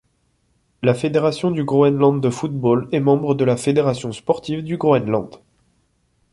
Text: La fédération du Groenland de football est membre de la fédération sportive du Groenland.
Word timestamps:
La 0.81 0.95
fédération 0.95 1.51
du 1.51 1.63
Groenland 1.63 2.19
de 2.23 2.29
football 2.31 2.89
est 2.91 2.99
membre 2.99 3.35
de 3.35 3.45
la 3.45 3.55
fédération 3.55 4.11
sportive 4.11 4.63
du 4.63 4.75
Groenland. 4.75 5.35